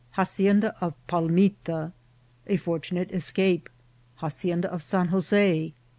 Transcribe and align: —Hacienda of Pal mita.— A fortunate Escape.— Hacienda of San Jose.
—Hacienda 0.19 0.75
of 0.83 0.95
Pal 1.05 1.29
mita.— 1.29 1.93
A 2.47 2.57
fortunate 2.57 3.11
Escape.— 3.11 3.69
Hacienda 4.23 4.67
of 4.73 4.81
San 4.81 5.09
Jose. 5.09 5.75